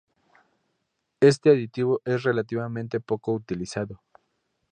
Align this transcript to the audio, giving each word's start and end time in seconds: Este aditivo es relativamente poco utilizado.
Este 1.19 1.51
aditivo 1.51 2.01
es 2.05 2.23
relativamente 2.23 2.99
poco 2.99 3.33
utilizado. 3.33 4.01